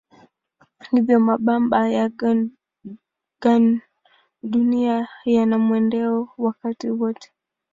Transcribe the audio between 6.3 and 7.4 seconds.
wakati wote.